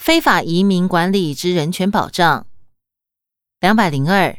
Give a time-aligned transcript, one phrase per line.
[0.00, 2.46] 非法移民管理之人权保障。
[3.60, 4.38] 两百零二，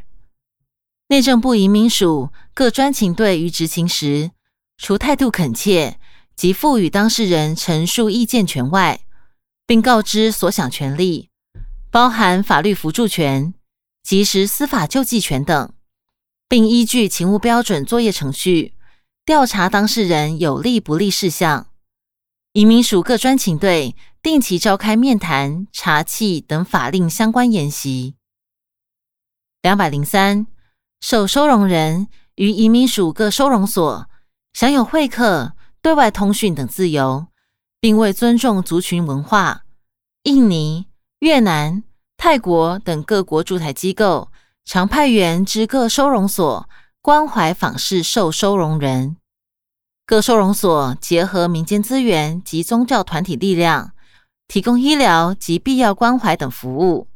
[1.10, 4.32] 内政部移民署各专勤队于执勤时，
[4.79, 6.00] 除态度恳切
[6.35, 9.02] 及赋予当事人陈述意见权外，
[9.68, 11.30] 并告知所享权利，
[11.91, 13.54] 包含法律扶助权、
[14.02, 15.71] 及时司法救济权等，
[16.50, 18.73] 并依据勤务标准作业程序。
[19.23, 21.68] 调查当事人有利不利事项，
[22.54, 28.16] 移民署各专勤队定期召开面谈、查气等法令相关研习。
[29.64, 30.45] 两百零三，
[31.00, 34.08] 受收容人于移民署各收容所
[34.54, 37.26] 享有会客、对外通讯等自由，
[37.80, 39.64] 并为尊重族群文化，
[40.23, 40.86] 印尼、
[41.22, 41.84] 越南、
[42.16, 44.31] 泰国等各国驻台机构
[44.66, 46.70] 常派员至各收容所
[47.02, 49.17] 关怀访视受收容人。
[50.06, 53.94] 各收容所结合民间资源及宗教团体力量，
[54.52, 57.08] 提供医疗及必要关怀等服务。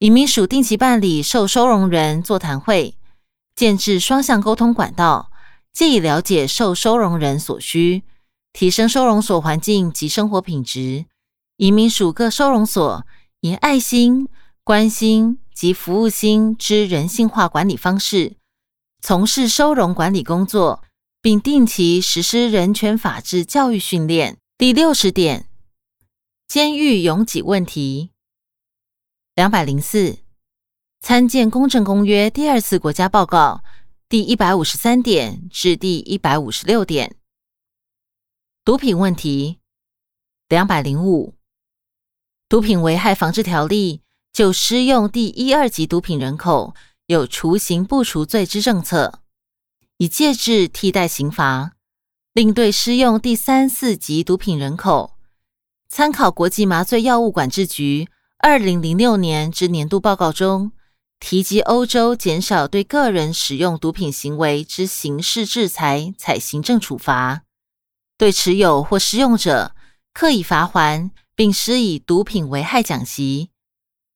[0.00, 2.98] 移民署定期办理受收容人座谈会，
[3.54, 5.30] 建置双向沟通管道，
[5.72, 8.02] 借以了解受收容人所需，
[8.52, 11.06] 提升收容所环境及生活品质。
[11.56, 13.06] 移民署各收容所
[13.40, 14.28] 以爱心、
[14.62, 18.36] 关心及服务心之人性化管理方式，
[19.00, 20.82] 从事收容管理工作。
[21.22, 24.36] 并定期实施人权法治教育训练。
[24.56, 25.48] 第六十点，
[26.48, 28.12] 监狱拥挤问题。
[29.34, 30.18] 两百零四，
[31.00, 33.64] 参见《公正公约》第二次国家报告
[34.08, 37.16] 第一百五十三点至第一百五十六点。
[38.64, 39.58] 毒品问题。
[40.48, 41.34] 两百零五，
[42.48, 49.22] 毒品危害防治条例就施用第一、二级毒品人口有除刑不除罪之政策。
[49.96, 51.74] 以戒治替代刑罚，
[52.32, 55.15] 另对施用第三、四级毒品人口，
[55.88, 60.72] 参考国际麻醉药物管制局二零零六年之年度报告中
[61.18, 67.42] 提及，欧洲减少对个人使用毒品行为之刑事制裁，采行政处罚；
[68.18, 69.74] 对持有或施用者，
[70.12, 73.50] 刻意罚还，并施以毒品危害奖习，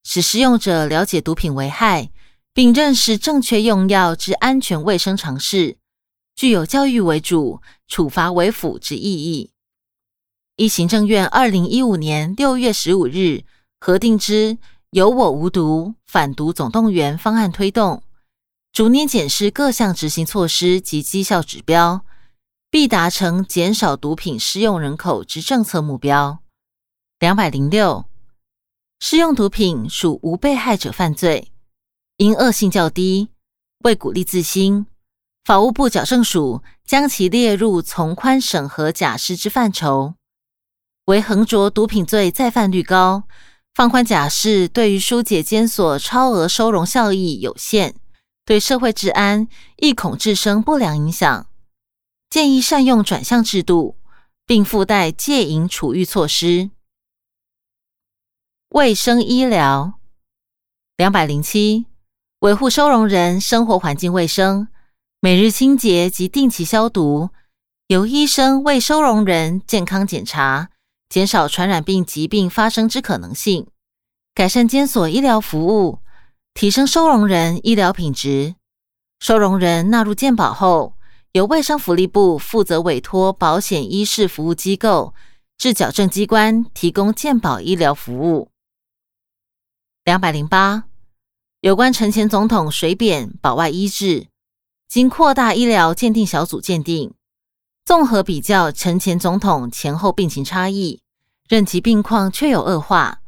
[0.03, 2.11] 使使用者了解毒品危害。
[2.53, 5.79] 并认识正确用药之安全卫生常识，
[6.35, 9.53] 具有教育为主、处罚为辅之意义。
[10.61, 13.45] 依行政院二零一五年六月十五日
[13.81, 14.59] 核定之
[14.93, 18.03] “有我无毒，反毒总动员”方案推动，
[18.71, 22.05] 逐年检视各项执行措施及绩效指标，
[22.71, 26.41] 必达成减少毒品适用人口之政策目标。
[27.19, 28.05] 两百零六，
[28.99, 31.51] 施用毒品属无被害者犯罪。
[32.19, 33.31] 因恶性较低，
[33.85, 34.85] 为鼓励自新，
[35.43, 40.17] 法务部矫正署将其列入从宽审核假释之范畴。
[41.11, 43.25] 为横着毒品罪再犯率高，
[43.75, 47.95] 放宽假释对于疏解监所超额收容效益有限，
[48.45, 49.49] 对社会治安
[49.79, 51.47] 亦恐致生不良影响。
[52.29, 53.97] 建议善用转向制度，
[54.47, 56.71] 并附带戒瘾处遇措施。
[58.69, 59.95] 卫生医疗
[60.97, 61.87] 两百零七。
[62.39, 64.69] 维护收容人生活环境卫生，
[65.21, 67.31] 每日清洁及定期消毒，
[67.89, 70.71] 由医生为收容人健康检查，
[71.11, 73.67] 减少传染病疾病发生之可能性，
[74.33, 75.99] 改善监所医疗服务，
[76.55, 78.55] 提升收容人医疗品质。
[79.19, 80.95] 收容人纳入健保后，
[81.33, 85.13] 由卫生福利部负责委托保险医事服务机构
[85.59, 88.49] 至矫正机关提供健保医疗服务。
[90.05, 90.85] 两百零八。
[91.61, 94.29] 有关陈前总统水扁保外医治，
[94.89, 97.13] 经扩大医疗鉴定小组鉴定，
[97.85, 101.01] 综合比较陈前总统前后病情差异，
[101.49, 103.21] 任其病况确有恶化，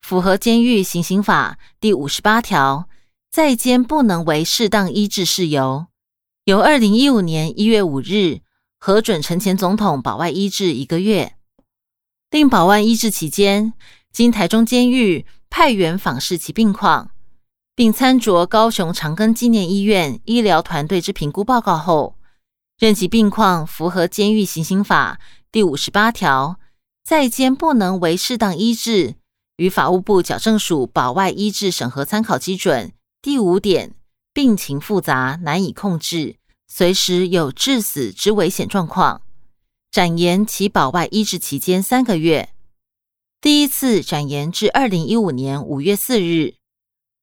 [0.00, 2.88] 符合监狱行刑法第五十八条，
[3.30, 5.86] 在监不能为适当医治事由，
[6.44, 8.40] 由二零一五年一月五日
[8.78, 11.34] 核准陈前总统保外医治一个月，
[12.30, 13.74] 令保外医治期间，
[14.10, 17.10] 经台中监狱派员访视其病况。
[17.76, 22.14] 并参酌高雄长庚纪念医院医疗团队之评估报告后，
[22.80, 25.20] 任其病况符合监狱行刑法
[25.52, 26.58] 第五十八条，
[27.04, 29.16] 在监不能为适当医治，
[29.58, 33.94] 与法务部矫正署保外医治审核参考基准第五点，
[34.32, 36.36] 病情复杂难以控制，
[36.68, 39.20] 随时有致死之危险状况，
[39.90, 42.48] 展延其保外医治期间三个月。
[43.42, 46.54] 第一次展延至二零一五年五月四日。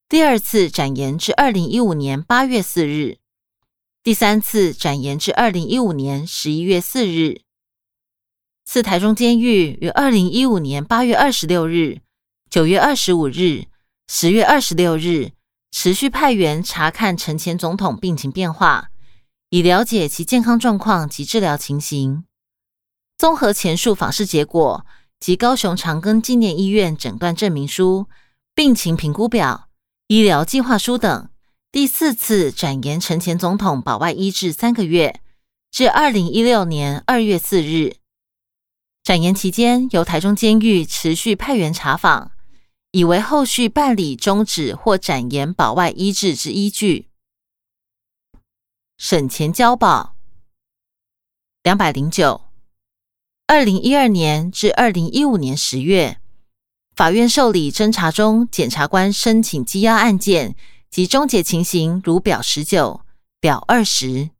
[0.07, 3.17] 第二次展延至二零一五年八月四日，
[4.03, 7.41] 第三次展延至二零一五年十一月四日。
[8.65, 11.99] 四台中监狱于二零一五年八月二十六日
[12.49, 13.65] 九月二十五日、
[14.07, 15.31] 十月二十六日，
[15.71, 18.89] 持续派员查看陈前总统病情变化，
[19.49, 22.23] 以了解其健康状况及治疗情形。
[23.17, 24.85] 综合前述访视结果
[25.19, 28.07] 及高雄长庚纪念医院诊断证明书、
[28.53, 29.69] 病情评估表、
[30.07, 31.29] 医疗计划书等，
[31.77, 35.21] 第四次展延陈前总统保外医治三个月，
[35.69, 37.97] 至二零一六年二月四日。
[39.03, 42.31] 展延期间，由台中监狱持续派员查访。
[42.89, 47.09] 以为后续办理终止或展延保外医治之依据。
[48.97, 50.15] 审前交保
[51.61, 52.41] 两百零九，
[53.45, 56.17] 二零一二年至二零一五年十月，
[56.95, 60.55] 法院受理侦查中检察官申请羁押案件
[60.89, 63.01] 及终结情形，如表十九、
[63.39, 64.31] 表二十。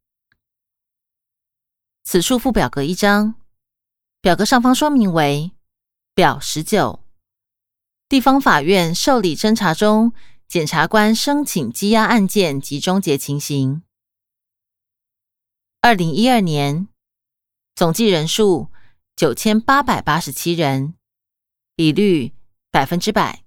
[2.04, 3.36] 此处附表格一张，
[4.22, 5.52] 表格上方说明为
[6.14, 7.04] 表十九。
[8.10, 10.14] 地方法院受理侦查中，
[10.48, 13.84] 检察官申请羁押案件及终结情形。
[15.82, 16.88] 二零一二年
[17.76, 18.72] 总计人数
[19.16, 20.96] 九千八百八十七人，
[21.76, 22.34] 比率
[22.72, 23.44] 百分之百。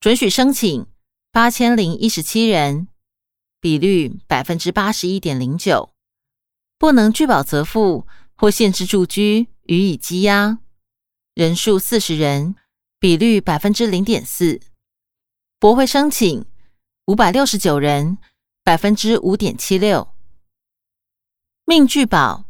[0.00, 0.86] 准许申请
[1.34, 2.86] 八千零一十七人，
[3.60, 5.90] 比率百分之八十一点零九。
[6.78, 10.60] 不能拒保则付或限制住居，予以羁押。
[11.34, 12.54] 人数四十人，
[13.00, 14.60] 比率百分之零点四；
[15.58, 16.46] 驳回申请
[17.06, 18.16] 五百六十九人，
[18.62, 20.06] 百分之五点七六；
[21.64, 22.44] 命拒保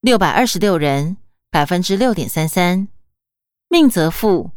[0.00, 1.16] 六百二十六人，
[1.50, 2.86] 百分之六点三三；
[3.68, 4.52] 命则付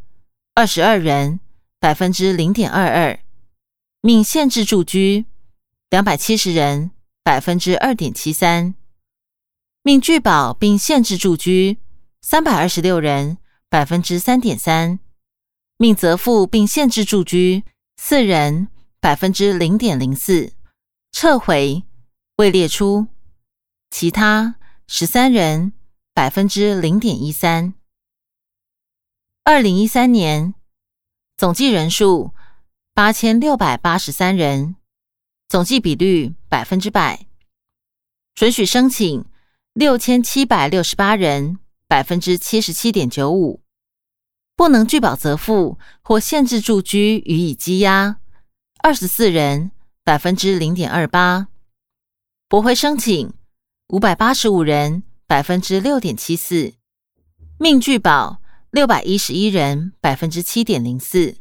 [0.53, 1.39] 二十二人，
[1.79, 3.22] 百分之零点二二；
[4.05, 5.25] 命限制住居
[5.89, 6.91] 两百七十人，
[7.23, 8.73] 百分之二点七三；
[9.81, 11.79] 命拒保并限制住居
[12.21, 13.39] 三百二十六人。
[13.69, 14.99] 百分之三点三，
[15.77, 17.63] 命责付并限制住居
[17.97, 18.67] 四人，
[18.99, 20.53] 百分之零点零四，
[21.11, 21.81] 撤回
[22.35, 23.07] 未列出，
[23.89, 25.73] 其他十三人，
[26.13, 27.73] 百分之零点一三。
[29.43, 30.53] 二零一三年
[31.35, 32.31] 总计人数
[32.95, 34.75] 八千六百八十三人，
[35.49, 37.25] 总计比率百分之百，
[38.35, 39.25] 准许申请
[39.73, 41.57] 六千七百六十八人，
[41.87, 43.61] 百分之七十七点九五。
[44.55, 48.17] 不能拒保责付或限制住居，予以羁押，
[48.83, 49.71] 二十四人，
[50.03, 51.47] 百分之零点二八；
[52.47, 53.33] 驳回申请
[53.87, 56.75] 五百八十五人，百分之六点七四；
[57.57, 58.39] 命拒保
[58.69, 61.37] 六百一十一人，百分之七点零四；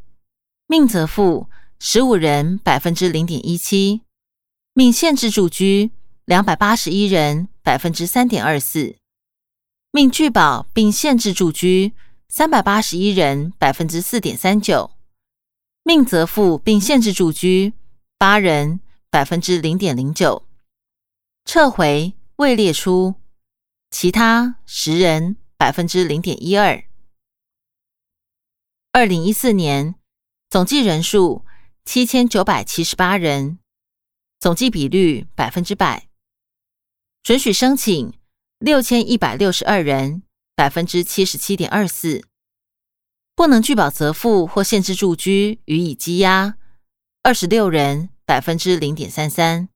[0.72, 4.00] 命责付十五人，百分之零点一七；
[4.72, 5.90] 命限制住居
[6.24, 8.96] 两百八十一人，百分之三点二四；
[9.90, 11.92] 命拒保并限制住居。
[12.30, 14.92] 三百八十一人，百分之四点三九；
[15.82, 17.74] 命责付并限制住居
[18.16, 18.80] 八人，
[19.10, 20.44] 百分之零点零九；
[21.44, 23.16] 撤回未列出，
[23.90, 26.82] 其他十人，百分之零点一二。
[28.92, 29.94] 二零一四年
[30.52, 31.46] 总计人数
[31.82, 33.58] 七千九百七十八人，
[34.38, 36.10] 总计比率百分之百，
[37.22, 38.12] 准许申请
[38.58, 40.24] 六千一百六十二人。
[40.54, 42.22] 百分之七十七点二四，
[43.34, 46.58] 不能拒保责付或限制住居，予以羁押
[47.22, 49.68] 二十六人，百分之零点三三；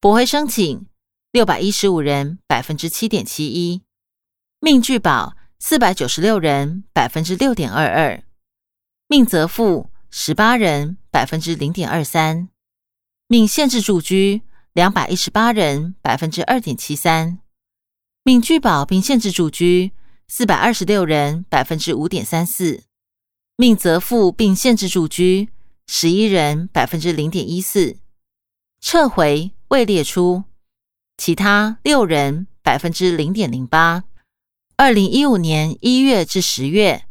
[0.00, 0.88] 驳回申请
[1.30, 3.82] 六百一十五人，百分之七点七一；
[4.58, 8.24] 命拒保四百九十六人，百分之六点二二；
[9.06, 12.46] 命责付十八人，百分之零点二三；
[13.26, 14.42] 命限制住居
[14.72, 17.40] 两百一十八人，百分之二点七三。
[18.22, 19.90] 命拒保并限制住居
[20.28, 22.82] 四百二十六人，百分之五点三四；
[23.56, 25.48] 命责付并限制住居
[25.88, 27.96] 十一人，百分之零点一四；
[28.80, 30.44] 撤回未列出，
[31.16, 34.04] 其他六人，百分之零点零八。
[34.76, 37.04] 二零一五年一月至十月，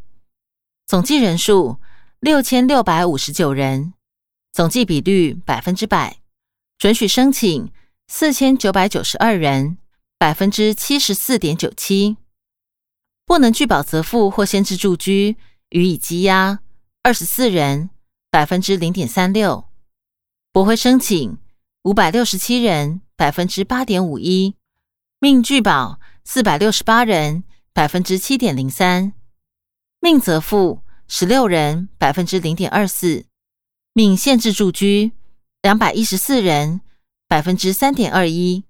[0.86, 1.78] 总计人数
[2.24, 3.92] 六千六百五十九人，
[4.50, 6.20] 总计比率百分之百，
[6.78, 7.70] 准许申请
[8.08, 9.76] 四千九百九十二人。
[10.16, 12.16] 百分之七十四点九七，
[13.26, 15.36] 不能拒保则付或限制住居，
[15.68, 16.60] 予以羁押
[17.02, 17.90] 二十四人，
[18.30, 19.66] 百分之零点三六；
[20.50, 21.36] 驳回申请
[21.82, 24.54] 五百六十七人，百分之八点五一；
[25.18, 29.12] 命拒保四百六十八人，百分之七点零三；
[30.00, 33.26] 命则付十六人，百分之零点二四；
[33.92, 35.12] 命限制住居
[35.62, 36.80] 两百一十四人，
[37.28, 38.64] 百分之三点二一。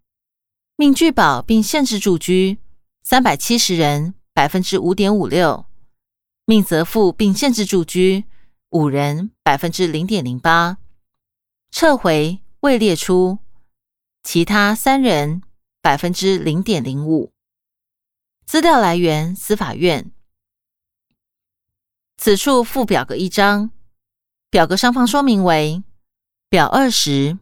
[0.76, 2.58] 命拒保并限制住居
[3.04, 5.66] 三百七十人，百分之五点五六；
[6.44, 8.24] 命责付并限制住居
[8.70, 10.78] 五人，百分之零点零八；
[11.70, 13.38] 撤回未列出
[14.24, 15.42] 其他三人，
[15.80, 17.32] 百分之零点零五。
[18.44, 20.10] 资料来源：司法院。
[22.16, 23.70] 此处附表格一张，
[24.50, 25.82] 表格上方说明为
[26.48, 27.38] 表二十：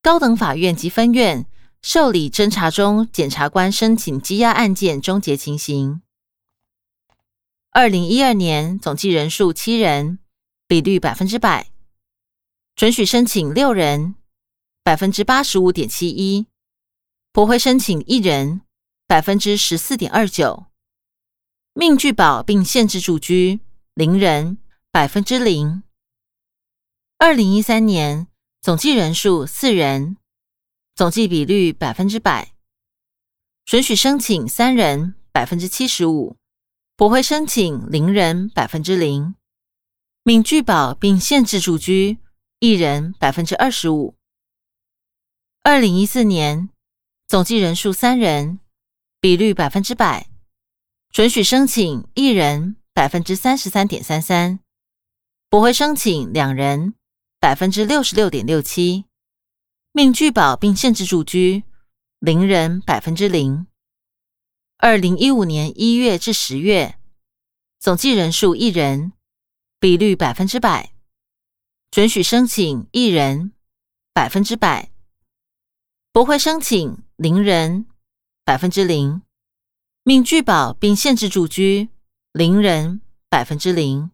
[0.00, 1.46] 高等法院及分院
[1.82, 6.02] 受理侦查中检察官申请羁押案件终结情形。
[7.72, 10.18] 二零一二年总计人数七人，
[10.66, 11.70] 比率百分之百，
[12.74, 14.14] 准许申请六人，
[14.82, 16.46] 百分之八十五点七一，
[17.32, 18.62] 驳回申请一人，
[19.06, 20.66] 百分之十四点二九，
[21.74, 23.60] 命拒保并限制住居
[24.00, 24.56] 零人，
[24.90, 25.82] 百分之零。
[27.18, 28.28] 二零一三年
[28.62, 30.16] 总计人数四人，
[30.94, 32.54] 总计比率百分之百，
[33.66, 36.38] 准许申请三人，百分之七十五。
[36.96, 39.34] 驳回申请零人百分之零，
[40.22, 42.16] 免拒保并限制住居
[42.58, 44.14] 一人百分之二十五。
[45.62, 46.70] 二零一四年
[47.28, 48.60] 总计人数三人，
[49.20, 50.30] 比率百分之百，
[51.10, 54.60] 准许申请一人百分之三十三点三三，
[55.48, 56.92] 驳回申请两人
[57.38, 59.06] 百分之六十六点六七，
[59.92, 61.64] 命拒保并限制住居
[62.18, 63.66] 零人百分之零。
[64.76, 66.98] 二零一五年一月至十月，
[67.78, 69.14] 总计人数一人，
[69.78, 70.92] 比率百分之百，
[71.90, 73.52] 准许申请一人
[74.12, 74.90] 百分之百，
[76.12, 77.86] 不会申请零人
[78.44, 79.22] 百分之零，
[80.02, 81.88] 命拒保并限制住居
[82.32, 84.12] 零人百分之零。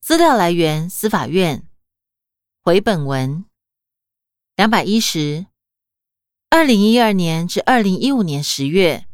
[0.00, 1.68] 资料来源：司法院。
[2.60, 3.44] 回本文
[4.56, 5.46] 两百一十，
[6.50, 9.06] 二零一二年至二零一五年十月。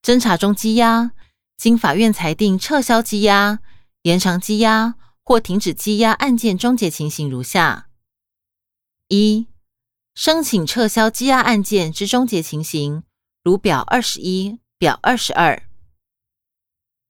[0.00, 1.10] 侦查中羁押，
[1.56, 3.58] 经法院裁定撤销羁押、
[4.02, 4.94] 延长羁押
[5.24, 7.88] 或停止羁押案件终结情形如下：
[9.08, 9.48] 一、
[10.14, 13.02] 申请撤销羁押案件之终结情形，
[13.42, 15.60] 如表二十一、表二十二。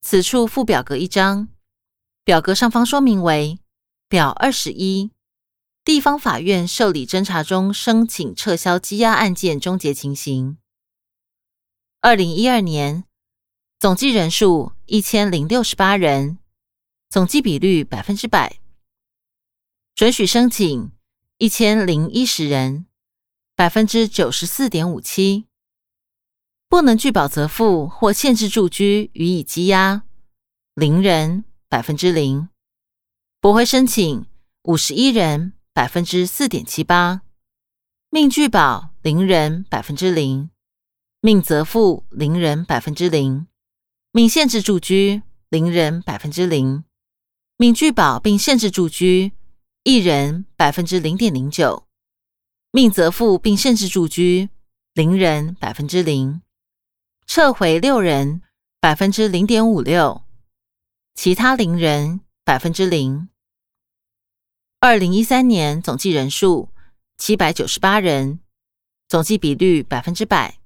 [0.03, 1.49] 此处附表格一张，
[2.25, 3.61] 表格上方说明为
[4.09, 5.13] 表二十一：
[5.85, 10.59] 地方法院受理侦查中申请撤销羁押案件终结情形。
[12.01, 13.05] 二零一二年
[13.79, 16.39] 总计人数一千零六十八人，
[17.09, 18.59] 总计比率百分之百，
[19.95, 20.91] 准许申请
[21.39, 22.87] 一千零一十人，
[23.55, 25.47] 百分之九十四点五七，
[26.73, 30.05] 不能拒保则付或限制住居予以羁押。
[30.75, 32.49] 零人，百分之零，
[33.43, 34.25] 驳回申请
[34.63, 37.21] 五十一人，百分之四点七八，
[38.09, 40.49] 命拒保零人，百分之零。
[41.21, 43.47] 命则付零人百分之零，
[44.11, 46.85] 命限制住居零人百分之零，
[47.59, 49.33] 命拒保并限制住居
[49.85, 51.87] 一人百分之零点零九，
[52.71, 54.49] 命则付并限制住居
[54.95, 56.41] 零人百分之零，
[57.27, 58.43] 撤回六人
[58.81, 60.25] 百分之零点五六，
[61.15, 63.29] 其他零人百分之零。
[64.81, 66.71] 二零一三年总计人数
[67.17, 68.41] 七百九十八人，
[69.09, 70.59] 总计比率百分之百。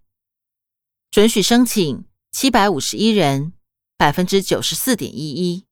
[1.11, 3.53] 准许申请七百五十一人，
[3.97, 5.67] 百分之九十四点一一，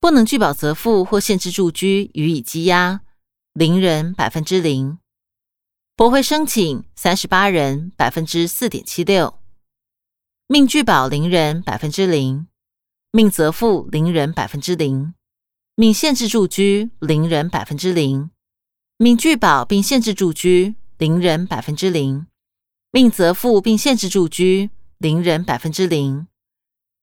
[0.00, 3.02] 不能拒保责付或限制住居予以羁押
[3.52, 4.98] 零人，百分之零，
[5.94, 9.41] 驳回申请三十八人，百分之四点七六，
[10.52, 12.46] 命拒保零人，百分之零，
[13.10, 15.14] 命责付零人，百分之零，
[15.76, 18.28] 命限制住居零人，百分之零，
[18.98, 22.26] 命拒保并限制住居零人，百分之零。
[22.90, 24.68] 命责付并限制住居
[24.98, 26.26] 零人百分之零，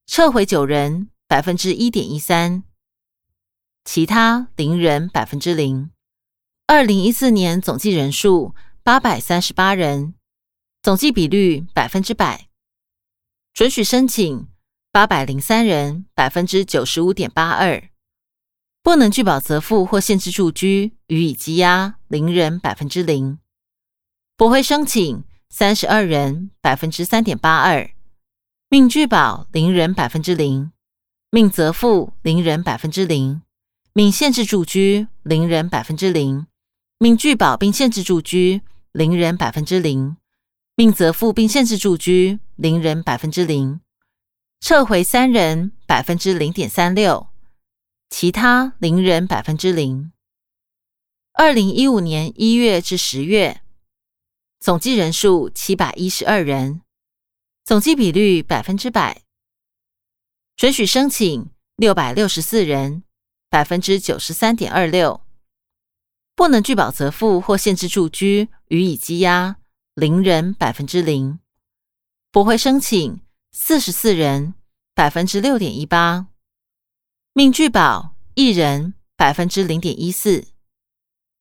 [0.06, 2.64] 撤回九人百分之一点一三，
[3.84, 5.90] 其他零人百分之零。
[6.68, 8.54] 二零一四年总计人数
[8.84, 10.14] 八百三十八人，
[10.84, 12.49] 总计比率百分之百，
[13.54, 14.48] 准许申请
[14.92, 17.90] 八百零三人百分之九十五点八二，
[18.82, 23.40] 不能拒保责付或限制住居予以羁押零人百分之零，
[24.36, 25.24] 驳回申请。
[25.52, 27.90] 三十二人，百分之三点八二，
[28.70, 30.72] 命拒保零人百分之零，
[31.32, 33.42] 命责付零人百分之零，
[33.94, 36.46] 命限制住居零人百分之零，
[37.00, 40.18] 命拒保并限制住居零人百分之零，
[40.80, 43.82] 命责付并限制住居零人百分之零，
[44.62, 47.28] 撤回三人百分之零点三六，
[48.10, 50.14] 其他零人百分之零。
[51.34, 53.60] 二零一五年一月至十月。
[54.62, 56.80] 总计人数七百一十二人，
[57.66, 59.24] 总计比率百分之百。
[60.56, 63.04] 准许申请六百六十四人，
[63.50, 65.20] 百分之九十三点二六。
[66.38, 69.59] 不能拒保责付或限制住居，予以羁押，
[70.00, 71.40] 零人，百分之零。
[72.32, 73.20] 驳回申请，
[73.52, 74.54] 四十四人，
[74.96, 76.28] 百分之六点一八。
[77.34, 80.48] 命拒保，一人，百分之零点一四。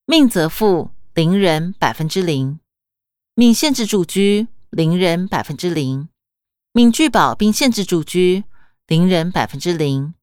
[0.06, 2.58] 命责付，零人，百分之零。
[3.36, 6.08] 命限制住居，零人，百分之零。
[6.72, 8.42] 命拒保并限制住居，
[8.88, 10.14] 零人，百分之零。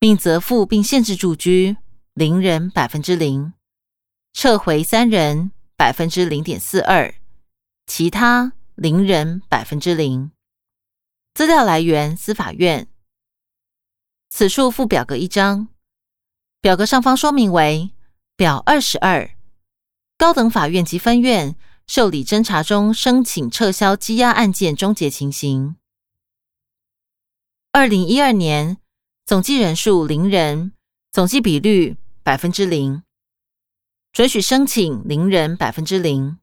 [0.00, 1.76] 命责付并限制住居，
[2.14, 3.52] 零人百分之零；
[4.32, 7.14] 撤回三人，百分之零点四二；
[7.86, 10.30] 其他零人百分之零。
[11.34, 12.88] 资料来源：司法院。
[14.28, 15.68] 此处附表格一张，
[16.60, 17.90] 表格上方说明为
[18.36, 19.30] 表二十二：
[20.18, 25.76] 高等法院及分院受理侦查中申请撤销羁押案件终结情形。
[27.72, 28.78] 二零一二年。
[29.28, 30.70] 总计人数零人，
[31.10, 33.02] 总计比率百分之零，
[34.12, 36.38] 准许申请零人百分之零，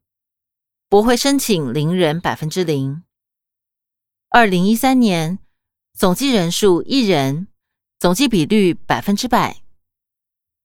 [0.88, 3.02] 驳回申请零人百分之零。
[4.28, 5.38] 二零一三年
[5.92, 7.48] 总计人数一人，
[7.98, 9.62] 总计比率百分之百，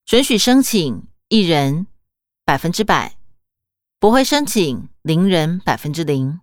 [0.05, 1.87] 准许申请一人
[2.45, 3.17] 百分之百，
[3.99, 6.39] 驳回申请零人百分之零。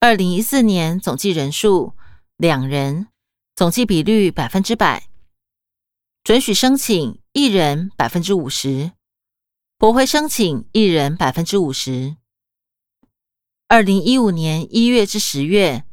[0.00, 1.94] 二零一四年总计人数
[2.36, 3.08] 两人。
[3.56, 5.08] 总计比率百分之百，
[6.24, 8.90] 准许申请一人百分之五十，
[9.78, 12.16] 驳回申请一人百分之五十。
[13.66, 15.84] 二零一五年一月至十月，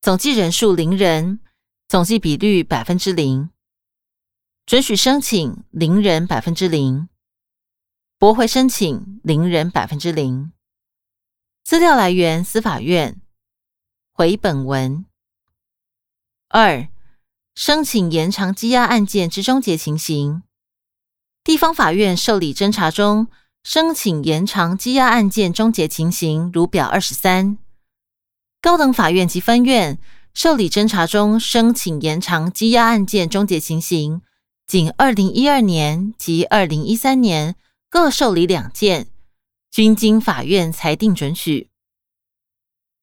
[0.00, 1.40] 总计人数零人，
[1.86, 3.50] 总计比率百分之零，
[4.66, 7.08] 准许申请零人百分之零，
[8.18, 10.52] 驳回申请零人百分之零。
[11.62, 13.20] 资料来源：司法院。
[14.12, 15.06] 回本文。
[16.48, 16.88] 二、
[17.54, 20.42] 申请延长羁押案件之终结情形。
[21.44, 23.28] 地方法院受理侦查中
[23.70, 27.58] 申请延长羁押案件终结情形，如表二十三。
[28.62, 29.98] 高等法院及分院
[30.32, 34.22] 受理侦查中申请延长羁押案件终结情形，
[34.66, 37.56] 仅二零一二年及二零一三年
[37.90, 39.08] 各受理两件，
[39.70, 41.68] 均经法院裁定准许。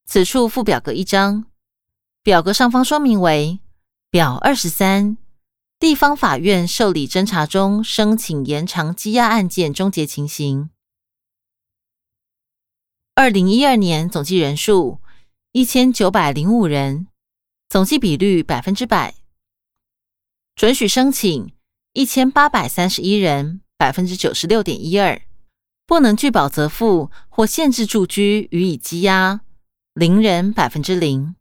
[0.08, 1.46] 此处附表格一张。
[2.24, 3.60] 表格上方说明为
[4.10, 5.16] 表二十三，
[5.78, 10.70] 地方法院受理侦查中申请延长羁押案件终结情形。
[13.14, 15.00] 二零一二年总计人数
[15.52, 17.08] 一千九百零五人，
[17.68, 19.16] 总计比率百分之百，
[20.56, 21.54] 准许申请
[21.94, 25.22] 一千八百三十一人，百分之九十六点一二，
[25.86, 29.42] 不能拒保则付或限制住居予以羁押，
[29.94, 31.36] 零人百分之零。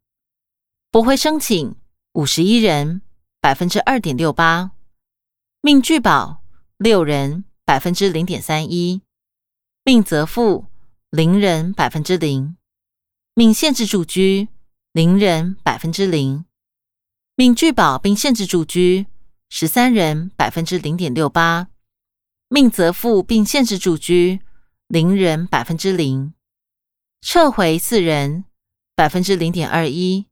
[0.91, 1.77] 驳回申请
[2.13, 3.03] 五十一人，
[3.45, 4.71] 百分之二点六八；
[5.61, 6.43] 命拒保
[6.79, 9.03] 六人，百分之零点三一；
[9.85, 10.65] 命责付
[11.11, 12.57] 零人，百分之零；
[13.35, 14.49] 命限制住居
[14.93, 16.47] 零人，百分之零；
[17.35, 19.05] 命拒保并限制住居
[19.51, 21.67] 十三人，百分之零点六八；
[22.49, 24.41] 命责付并限制住居
[24.89, 26.33] 零人，百分之零；
[27.21, 28.47] 撤回四人，
[28.97, 30.25] 百分之零点二一。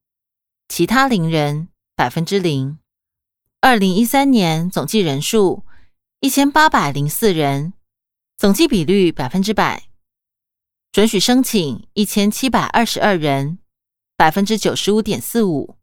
[0.67, 2.79] 其他零人百分之零。
[3.65, 5.65] 二零一三年总计人数
[6.19, 7.75] 一千八百零四人，
[8.37, 9.85] 总计比率百分之百。
[10.91, 13.59] 准许申请一千七百二十二人，
[14.17, 15.77] 百分之九十五点四五。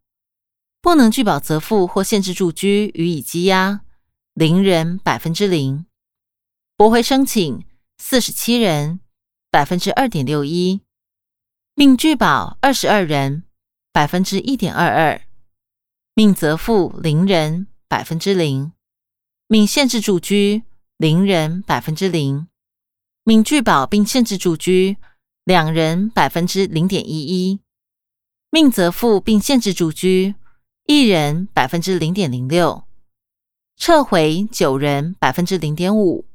[0.82, 3.80] 不能拒保责付或限制住居予以羁押，
[4.34, 5.86] 零人百分之零。
[6.76, 7.64] 驳回申请
[7.98, 9.00] 四十七人，
[9.50, 10.82] 百分之二点六一。
[11.76, 13.46] 命拒保二十二人。
[13.94, 15.22] 百分之一点二二，
[16.14, 18.72] 命责付零人百分之零，
[19.48, 20.64] 命限制住居
[20.96, 22.48] 零人百分之零，
[23.26, 24.96] 命拒保并限制住居
[25.44, 27.60] 两人百分之零点一一，
[28.50, 30.36] 命责付并限制住居
[30.86, 32.86] 一人百分之零点零六，
[33.76, 36.26] 撤回九人百分之零点五，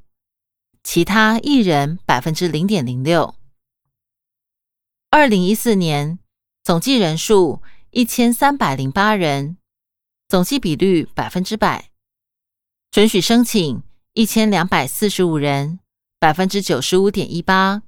[0.82, 3.34] 其他一人百分之零点零六。
[5.08, 6.18] 二零一四年。
[6.66, 9.58] 总计人数一千三百零八人，
[10.28, 11.90] 总计比率百分之百，
[12.90, 13.82] 准许申请
[14.14, 15.78] 一千两百四十五人，
[16.18, 17.82] 百分之九十五点一八，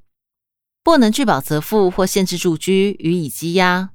[0.83, 3.90] 不能拒保责付或限制住居予以羁押，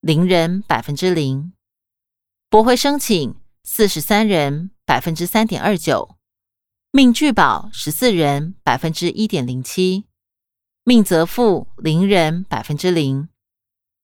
[0.00, 1.52] 零人百分之零，
[2.48, 6.16] 驳回申请四十三人，百分之三点二九，
[6.92, 10.06] 命拒保十四人，百分之一点零七，
[10.84, 13.28] 命责付零人，百分之零。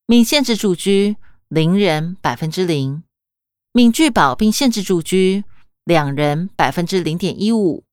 [0.06, 1.16] 命限制住居
[1.48, 3.02] 零人百分之零，
[3.76, 5.44] 命拒保并限制住居
[5.84, 7.84] 两人百分之零点一五，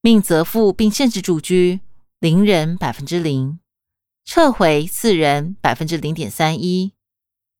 [0.00, 1.80] 命责付并限制住居
[2.20, 3.58] 零人百分之零，
[4.24, 6.92] 撤回四人百分之零点三一，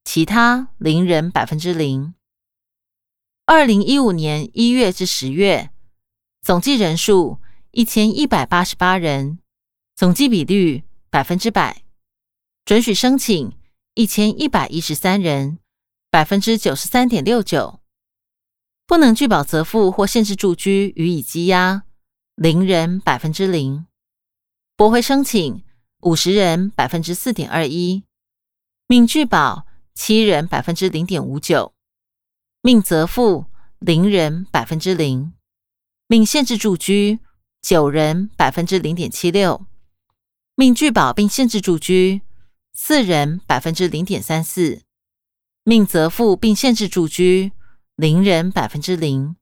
[0.05, 2.15] 其他零人百分之零。
[3.45, 5.71] 二零一五年一月至十月，
[6.41, 7.39] 总计人数
[7.73, 9.41] 一千一百八十八人，
[9.97, 11.83] 总计比率百分之百，
[12.65, 13.53] 准许申请
[13.95, 15.59] 一千一百一十三人，
[16.11, 17.81] 百分之九十三点六九，
[18.87, 21.83] 不能拒保责付或限制住居予以羁押
[22.35, 23.87] 零人百分之零，
[24.75, 25.63] 驳回申请
[26.01, 28.05] 五十人百分之四点二一，
[28.87, 31.75] 命拒保七人百分之零点五九。
[32.63, 33.45] 命责付
[33.79, 35.35] 零人百分之零，
[36.07, 37.21] 命限制住居
[37.61, 39.67] 九人百分之零点七六，
[40.55, 42.23] 命拒保并限制住居
[42.73, 44.83] 四人百分之零点三四，
[45.69, 47.53] 命责付并限制住居
[47.95, 49.37] 零人百分之零，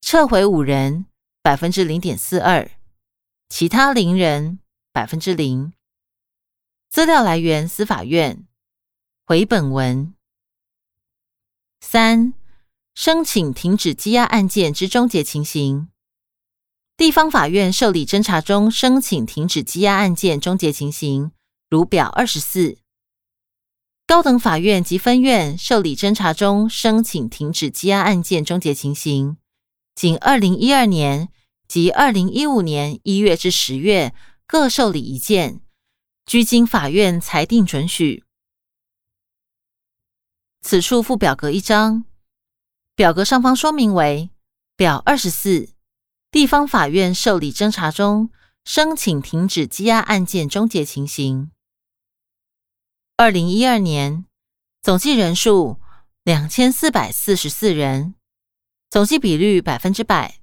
[0.00, 1.06] 撤回五人
[1.42, 2.70] 百分之零点四二，
[3.48, 4.60] 其他零人
[4.92, 5.72] 百分之零。
[6.88, 8.46] 资料来源：司法院。
[9.26, 10.14] 回本文。
[11.80, 12.34] 三、
[12.94, 15.88] 申请停止羁押案件之终结情形。
[16.96, 21.32] 地方法院受理侦查中申请停止羁押案件终结情形，
[21.68, 22.78] 如表二十四。
[24.06, 29.38] 高等法院及分院受理侦查中申请停止羁押案件终结情形，
[29.94, 31.30] 仅二零一二年
[31.66, 34.14] 及二零一五年一月至十月
[34.46, 35.62] 各受理一件，
[36.26, 38.24] 居经法院裁定准许。
[40.60, 42.04] 此处附表格一张，
[42.94, 44.30] 表格上方说明为
[44.76, 45.70] 表二十四，
[46.30, 48.30] 地方法院受理侦查中
[48.64, 51.50] 申请停止羁押案件终结情形。
[53.16, 54.24] 二零一二年
[54.82, 55.78] 总计人数
[56.24, 58.14] 两千四百四十四人，
[58.90, 60.40] 总计比率百分之百，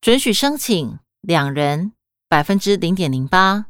[0.00, 1.92] 准许申请两人
[2.28, 3.66] 百分之零点零八，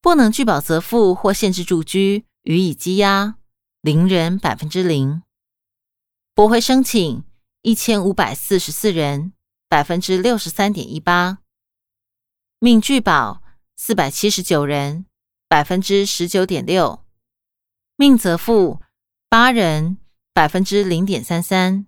[0.00, 3.36] 不能拒保责付或限制住居予以羁押。
[3.82, 5.22] 零人百分之零，
[6.34, 7.24] 驳回申请
[7.62, 9.32] 一千五百四十四人，
[9.70, 11.38] 百分之六十三点一八，
[12.58, 13.42] 命拒保
[13.76, 15.06] 四百七十九人，
[15.50, 17.04] 百分之十九点六，
[17.96, 18.80] 命责付
[19.28, 19.98] 八人，
[20.32, 21.86] 百分之零点三三，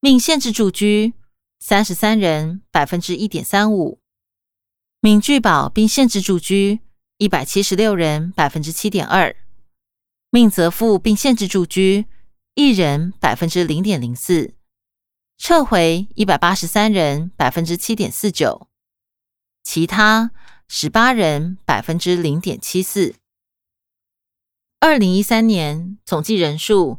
[0.00, 1.14] 命限制住居
[1.58, 4.02] 三十三人，百分之一点三五，
[5.00, 6.80] 命拒保并限制住居
[7.16, 9.34] 一百七十六人，百分之七点二。
[10.28, 12.04] 命责付并限制住居
[12.52, 14.52] 一人百分之零点零四，
[15.38, 18.68] 撤回一百八十三人百分之七点四九，
[19.62, 20.32] 其他
[20.74, 23.16] 十八人百分之零点七四。
[24.80, 26.98] 二零一三年总计人数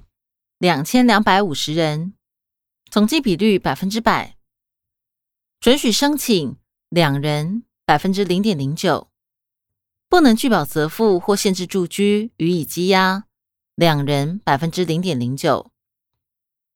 [0.60, 2.14] 两千两百五十人，
[2.92, 4.38] 总计比率百分之百，
[5.60, 6.56] 准许申请
[6.90, 9.10] 两人百分之零点零九。
[10.08, 13.24] 不能拒保责付或限制住居予以羁押
[13.74, 15.72] 两人百分之零点零九，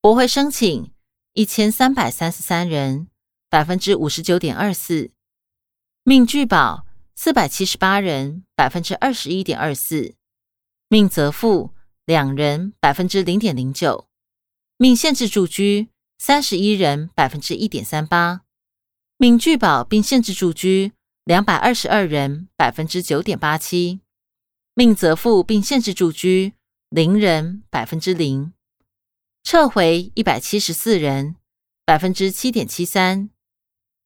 [0.02, 0.92] 驳回申请
[1.34, 3.08] 一千三百三十三人
[3.52, 5.12] 百分之五十九点二四，
[6.02, 6.87] 命拒保
[7.20, 10.14] 四百七十八人百分之二十一点二四，
[10.88, 11.74] 命责付
[12.06, 14.08] 两人百分之零点零九，
[14.78, 18.42] 命限制住居三十一人百分之一点三八，
[19.18, 20.94] 命拒保并限制住居。
[21.24, 24.00] 两百二十二人，百分之九点八七，
[24.76, 26.54] 命责付并限制住居
[26.90, 28.54] 零人，百分之零，
[29.44, 31.36] 撤回一百七十四人，
[31.84, 33.32] 百分之七点七三，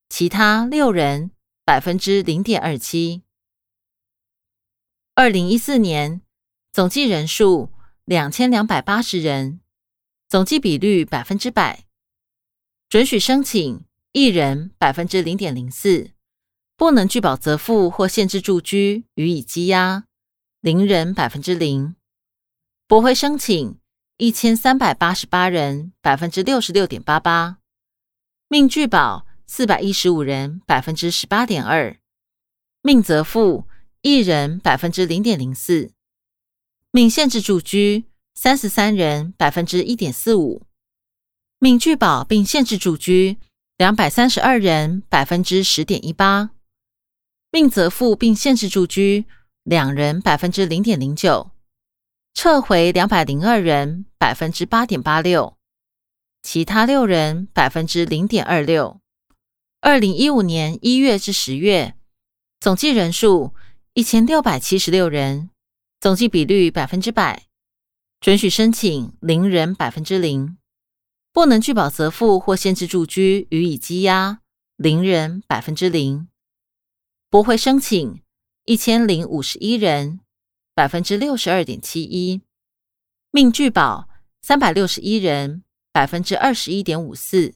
[0.09, 1.29] 其他六人，
[1.63, 3.23] 百分之零点二七。
[5.13, 6.21] 二零一四年
[6.71, 7.71] 总计人数
[8.05, 9.59] 两千两百八十人，
[10.27, 11.85] 总计比率百分之百，
[12.89, 16.11] 准许申请一人百分之零点零四。
[16.77, 20.05] 不能拒保则付或限制住居予以羁押
[20.61, 21.95] 零人百分之零，
[22.87, 23.77] 驳回申请
[24.17, 27.59] 一千三百八十八人百分之六十六点八八，
[28.47, 31.99] 命拒保四百一十五人百分之十八点二，
[32.81, 33.67] 命责付
[34.01, 35.91] 一人百分之零点零四，
[36.89, 40.65] 命限制住居三十三人百分之一点四五，
[41.59, 43.39] 命拒保并限制住居
[43.75, 46.51] 两百三十二人百分之十点一八。
[47.51, 49.25] 命责付并限制住居
[49.63, 51.51] 两人百分之零点零九，
[52.33, 55.57] 撤回两百零二人百分之八点八六，
[56.41, 59.00] 其他六人百分之零点二六。
[59.83, 61.95] 二零一五年一月至十月，
[62.59, 63.55] 总计人数
[63.95, 65.49] 一千六百七十六人，
[65.99, 67.47] 总计比率百分之百，
[68.19, 70.55] 准许申请零人百分之零，
[71.33, 74.41] 不能拒保责付或限制住居予以羁押
[74.75, 76.27] 零人百分之零，
[77.31, 78.21] 驳回申请
[78.65, 80.19] 一千零五十一人
[80.75, 82.43] 百分之六十二点七一，
[83.31, 84.07] 命拒保
[84.43, 87.55] 三百六十一人百分之二十一点五四，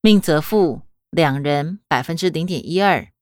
[0.00, 0.80] 命责付
[1.14, 3.12] 两人百分之零点一二，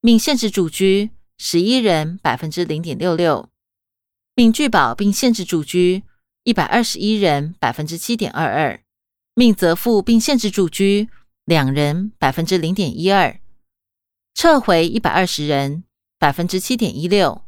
[0.00, 3.50] 命限制住居十一人百分之零点六六。
[4.36, 6.04] 命拒保并限制住居
[6.44, 8.82] 一百二十一人，百分之七点二二；
[9.34, 11.08] 命责付并限制住居
[11.44, 13.40] 两人，百分之零点一二；
[14.34, 15.82] 撤回一百二十人，
[16.18, 17.42] 百分之七点一六；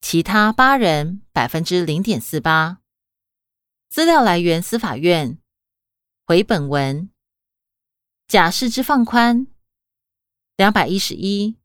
[0.00, 2.78] 其他八人，百分之零点四八。
[3.88, 5.38] 资料来源：司法院。
[6.26, 7.08] 回本文。
[8.28, 9.46] 假释之放宽。
[10.56, 11.56] 两百一十一。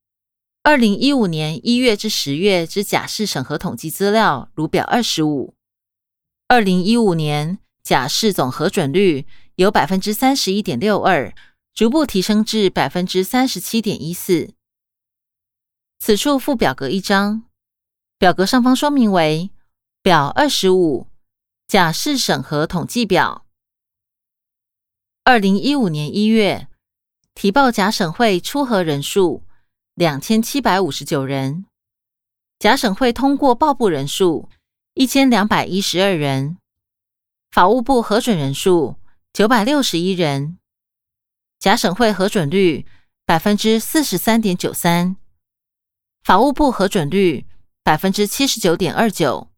[0.61, 5.55] 二零一五年一月至十月之假释审核统计资料，如表二十五。
[6.47, 11.33] 二零一五年假释总核准率由百分之三十一点六二，
[11.73, 14.53] 逐步提升至百分之三十七点一四。
[15.97, 17.45] 此处附表格一张，
[18.19, 19.49] 表格上方说明为
[20.03, 21.07] 表二十五
[21.67, 23.47] 假释审核统计表。
[25.23, 26.67] 二零一五年一月
[27.35, 29.43] 提报假审会出核人数。
[29.93, 31.65] 两千七百五十九人，
[32.57, 34.49] 假审会通过报部人数
[34.93, 36.57] 一千两百一十二人，
[37.51, 38.95] 法务部核准人数
[39.33, 40.57] 九百六十一人，
[41.59, 42.87] 假审会核准率
[43.25, 45.17] 百分之四十三点九三，
[46.23, 47.45] 法务部核准率
[47.83, 49.51] 百分之七十九点二九，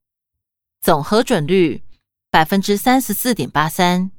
[0.82, 1.84] 总核准率
[2.32, 4.12] 百分之三十四点八三。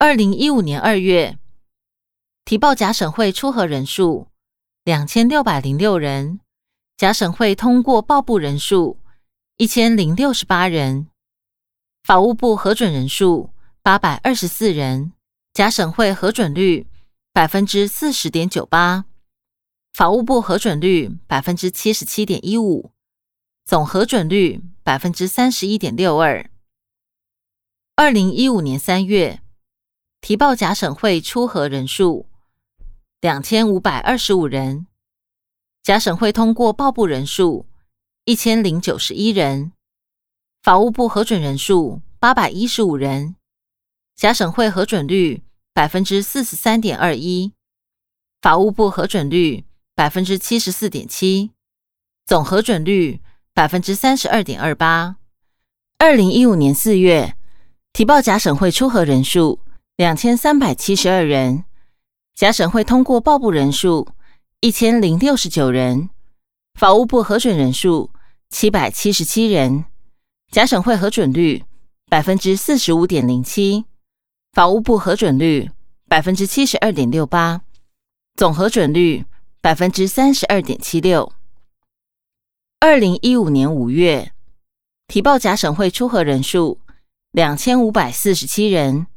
[0.00, 1.40] 二零一五年二月
[2.44, 4.28] 提报假审会出核人数。
[4.84, 6.38] 两千六百零六人，
[6.96, 9.00] 假审会通过报部人数
[9.56, 11.08] 一千零六十八人，
[12.04, 13.50] 法务部核准人数
[13.82, 15.12] 八百二十四人，
[15.52, 16.86] 假审会核准率
[17.32, 19.04] 百分之四十点九八，
[19.92, 22.92] 法务部核准率百分之七十七点一五，
[23.64, 26.48] 总核准率百分之三十一点六二。
[27.96, 29.42] 二零一五年三月
[30.20, 32.26] 提报假审会出核人数。
[33.20, 34.86] 两千五百二十五人，
[35.82, 37.66] 假审会通过报部人数
[38.24, 39.72] 一千零九十一人，
[40.62, 43.34] 法务部核准人数八百一十五人，
[44.14, 45.42] 假审会核准率
[45.74, 47.52] 百分之四十三点二一，
[48.40, 49.64] 法务部核准率
[49.96, 51.50] 百分之七十四点七，
[52.24, 53.20] 总核准率
[53.52, 55.16] 百分之三十二点二八。
[55.98, 57.34] 二零一五年四月
[57.92, 59.58] 提报假审会出核人数
[59.98, 61.64] 两千三百七十二人。
[62.32, 64.06] 假审会通过报部人数
[64.60, 66.10] 一千零六十九人，
[66.74, 68.12] 法务部核准人数
[68.48, 69.86] 七百七十七人，
[70.52, 71.64] 假审会核准率
[72.08, 73.86] 百分之四十五点零七，
[74.52, 75.68] 法务部核准率
[76.08, 77.62] 百分之七十二点六八，
[78.36, 79.24] 总核准率
[79.60, 81.32] 百分之三十二点七六。
[82.78, 84.30] 二零一五年五月
[85.08, 86.78] 提报假审会出核人数
[87.32, 89.08] 两千五百四十七人，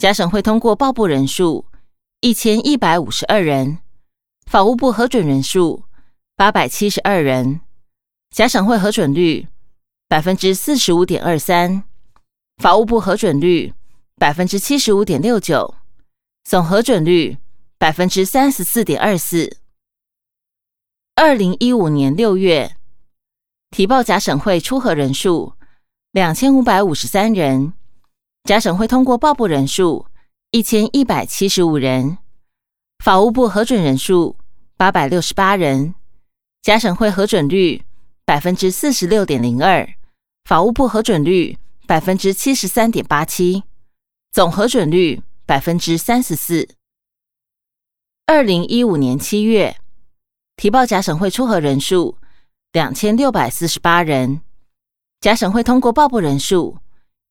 [0.00, 1.66] 假审会通过报部人数。
[2.22, 3.80] 一千一百五十二人，
[4.46, 5.84] 法务部核准人数
[6.36, 7.60] 八百七十二人，
[8.30, 9.48] 假审会核准率
[10.08, 11.84] 百分之四十五点二三，
[12.56, 13.74] 法务部核准率
[14.16, 15.74] 百分之七十五点六九，
[16.44, 17.36] 总核准率
[17.78, 19.58] 百分之三十四点二四。
[21.14, 22.74] 二零一五年六月
[23.70, 25.52] 提报假审会出核人数
[26.10, 27.74] 两千五百五十三人，
[28.44, 30.06] 假审会通过报部人数。
[30.52, 32.18] 一千一百七十五人，
[33.04, 34.36] 法务部核准人数
[34.76, 35.94] 八百六十八人，
[36.60, 37.84] 假审会核准率
[38.24, 39.88] 百分之四十六点零二，
[40.42, 43.62] 法务部核准率百分之七十三点八七，
[44.32, 46.68] 总核准率百分之三十四。
[48.26, 49.76] 二零一五年七月
[50.56, 52.18] 提报假审会出核人数
[52.72, 54.40] 两千六百四十八人，
[55.20, 56.78] 假审会通过报部人数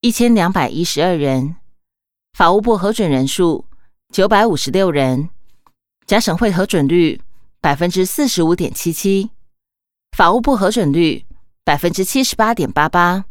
[0.02, 1.58] 一千两百一十二人。
[2.32, 3.66] 法务部核准人数
[4.14, 5.30] 九百五十六人，
[6.06, 7.22] 假省会核准率
[7.60, 9.32] 百分之四十五点七七，
[10.16, 11.26] 法务部核准率
[11.66, 13.26] 百分之七十八点八八，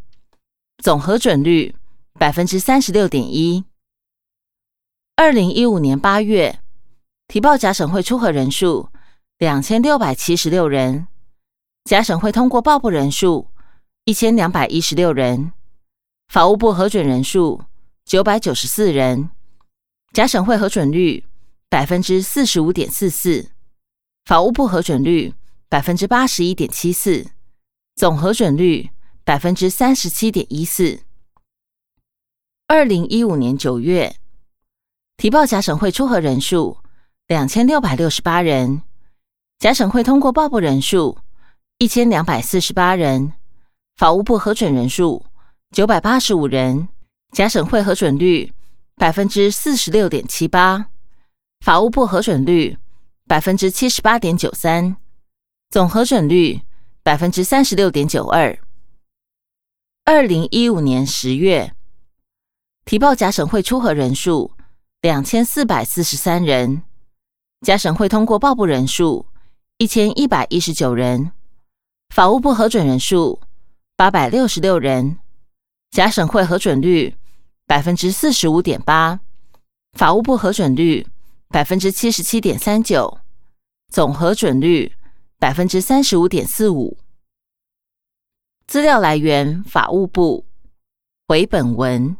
[0.77, 1.73] 总核准率
[2.19, 3.65] 百分之三十六点一。
[5.15, 6.59] 二零一五年八月
[7.27, 8.89] 提报假省会出核人数
[9.39, 11.07] 两千六百七十六人，
[11.85, 13.47] 假省会通过报部人数
[14.05, 15.51] 一千两百一十六人，
[16.29, 17.63] 法务部核准人数。
[18.05, 19.29] 九百九十四人，
[20.13, 21.25] 假审会核准率
[21.69, 23.51] 百分之四十五点四四，
[24.25, 25.35] 法务部核准率
[25.67, 27.27] 百分之八十一点七四，
[27.95, 28.89] 总核准率
[29.23, 31.01] 百分之三十七点一四。
[32.65, 34.15] 二零一五年九月，
[35.17, 36.77] 提报假审会出核人数
[37.27, 38.81] 两千六百六十八人，
[39.59, 41.19] 假审会通过报部人数
[41.77, 43.33] 一千两百四十八人，
[43.97, 45.23] 法务部核准人数
[45.71, 46.89] 九百八十五人，
[47.31, 48.51] 假审会核准率
[48.95, 50.87] 百分之四十六点七八，
[51.63, 52.75] 法务部核准率
[53.27, 54.97] 百分之七十八点九三，
[55.69, 56.61] 总核准率
[57.03, 58.57] 百分之三十六点九二。
[60.05, 61.75] 二零一五年十月，
[62.83, 64.53] 提报假审会出核人数
[65.01, 66.81] 两千四百四十三人，
[67.61, 69.27] 假审会通过报部人数
[69.77, 71.31] 一千一百一十九人，
[72.09, 73.39] 法务部核准人数
[73.95, 75.19] 八百六十六人，
[75.91, 77.15] 假审会核准率
[77.65, 79.19] 百分之四十五点八，
[79.93, 81.07] 法务部核准率
[81.47, 83.19] 百分之七十七点三九，
[83.91, 84.93] 总核准率
[85.39, 86.97] 百分之三十五点四五。
[88.67, 90.45] 资料来源：法务部。
[91.27, 92.15] 回本文。